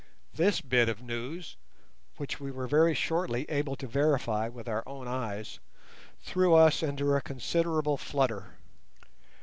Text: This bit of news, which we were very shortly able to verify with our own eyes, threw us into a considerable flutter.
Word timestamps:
This 0.33 0.61
bit 0.61 0.89
of 0.89 1.03
news, 1.03 1.57
which 2.17 2.39
we 2.39 2.49
were 2.49 2.65
very 2.65 2.95
shortly 2.95 3.45
able 3.51 3.75
to 3.75 3.85
verify 3.85 4.47
with 4.47 4.67
our 4.67 4.81
own 4.87 5.07
eyes, 5.07 5.59
threw 6.23 6.55
us 6.55 6.81
into 6.81 7.13
a 7.13 7.21
considerable 7.21 7.97
flutter. 7.97 8.53